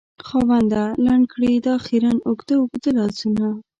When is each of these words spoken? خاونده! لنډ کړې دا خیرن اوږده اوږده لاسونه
خاونده! 0.27 0.83
لنډ 1.05 1.23
کړې 1.33 1.51
دا 1.67 1.73
خیرن 1.85 2.17
اوږده 2.27 2.55
اوږده 2.59 2.89
لاسونه 2.97 3.45